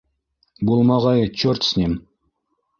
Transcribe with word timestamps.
—Булмағайы, 0.69 1.29
чорт 1.43 1.71
с 1.71 1.77
ним. 1.83 1.97